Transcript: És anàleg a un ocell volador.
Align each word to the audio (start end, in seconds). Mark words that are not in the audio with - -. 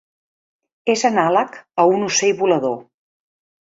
És 0.93 1.05
anàleg 1.11 1.61
a 1.85 1.89
un 1.95 2.09
ocell 2.11 2.37
volador. 2.45 2.79